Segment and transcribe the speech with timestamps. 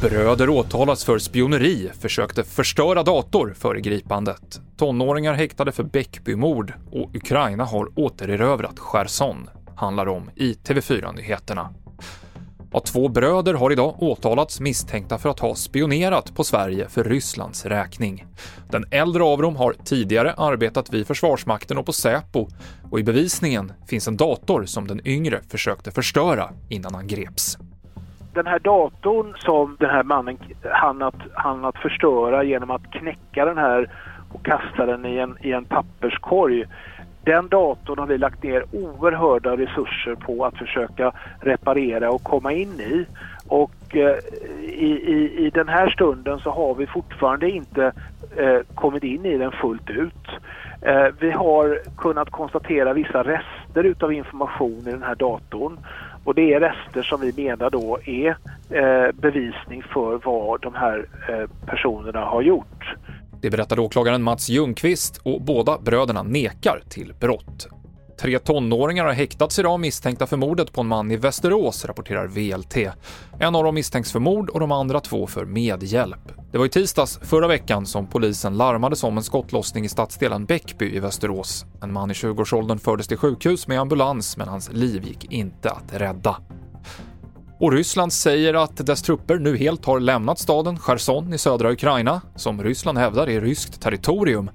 [0.00, 4.60] Bröder åtalas för spioneri, försökte förstöra dator före gripandet.
[4.76, 11.74] Tonåringar häktade för Bäckbymord och Ukraina har återerövrat Cherson, handlar om i TV4-nyheterna.
[12.74, 17.66] Ja, två bröder har idag åtalats misstänkta för att ha spionerat på Sverige för Rysslands
[17.66, 18.26] räkning.
[18.70, 22.48] Den äldre av dem har tidigare arbetat vid Försvarsmakten och på Säpo
[22.90, 27.58] och i bevisningen finns en dator som den yngre försökte förstöra innan han greps
[28.34, 33.44] den här datorn som den här mannen hann att, hann att förstöra genom att knäcka
[33.44, 33.90] den här
[34.32, 36.64] och kasta den i en, i en papperskorg.
[37.24, 42.80] Den datorn har vi lagt ner oerhörda resurser på att försöka reparera och komma in
[42.80, 43.06] i.
[43.48, 44.16] Och eh,
[44.62, 47.92] i, i, i den här stunden så har vi fortfarande inte
[48.36, 50.28] eh, kommit in i den fullt ut.
[50.82, 55.78] Eh, vi har kunnat konstatera vissa rester utav information i den här datorn
[56.24, 58.36] och det är rester som vi menar då är
[58.70, 62.94] eh, bevisning för vad de här eh, personerna har gjort.
[63.44, 67.66] Det berättade åklagaren Mats Ljungqvist och båda bröderna nekar till brott.
[68.20, 72.76] Tre tonåringar har häktats idag misstänkta för mordet på en man i Västerås, rapporterar VLT.
[73.40, 76.32] En av dem misstänks för mord och de andra två för medhjälp.
[76.52, 80.96] Det var i tisdags förra veckan som polisen larmades om en skottlossning i stadsdelen Bäckby
[80.96, 81.64] i Västerås.
[81.82, 85.92] En man i 20-årsåldern fördes till sjukhus med ambulans, men hans liv gick inte att
[85.92, 86.36] rädda.
[87.58, 92.20] Och Ryssland säger att dess trupper nu helt har lämnat staden Cherson i södra Ukraina,
[92.36, 94.50] som Ryssland hävdar är ryskt territorium.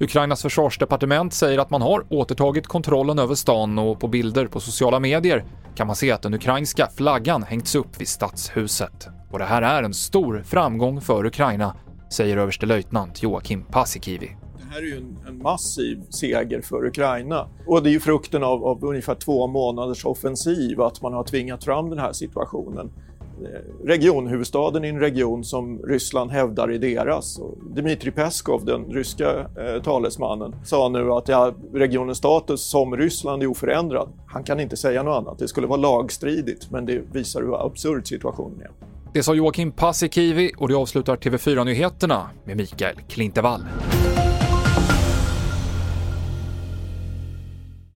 [0.00, 5.00] Ukrainas försvarsdepartement säger att man har återtagit kontrollen över stan och på bilder på sociala
[5.00, 5.44] medier
[5.76, 9.08] kan man se att den ukrainska flaggan hängts upp vid stadshuset.
[9.30, 11.76] Och det här är en stor framgång för Ukraina,
[12.10, 14.36] säger överstelöjtnant Joakim Paasikivi
[14.74, 17.48] här är ju en, en, massiv seger för Ukraina.
[17.66, 21.64] Och det är ju frukten av, av ungefär två månaders offensiv att man har tvingat
[21.64, 22.90] fram den här situationen.
[23.42, 27.40] Eh, regionhuvudstaden i en region som Ryssland hävdar är deras.
[27.74, 33.46] Dmitrij Peskov, den ryska eh, talesmannen, sa nu att ja, regionens status som Ryssland är
[33.46, 34.08] oförändrad.
[34.26, 35.38] Han kan inte säga något annat.
[35.38, 38.70] Det skulle vara lagstridigt, men det visar hur absurd situationen är.
[39.12, 43.60] Det sa Joakim Paasikivi och det avslutar TV4-nyheterna med Mikael Klintevall.